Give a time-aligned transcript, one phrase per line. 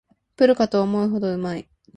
[0.35, 1.69] プロかと思うほどうまい